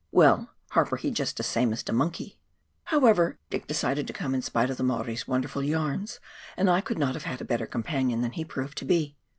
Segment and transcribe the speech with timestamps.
[0.21, 2.39] "Well, Harper, he just same as de monkey!"
[2.85, 6.19] However, Dick decided to come in spite of the Maori's won derful yarns,
[6.57, 9.15] and I could not have had a better companion than he proved to be.